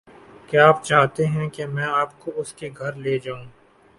[0.49, 3.45] کیا آپ چاہتے ہیں کہ میں آپ کو اس کے گھر لے جاؤں؟